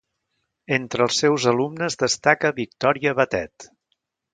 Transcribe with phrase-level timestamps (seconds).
[0.77, 3.73] Entre els seus alumnes destaca Victòria Batet.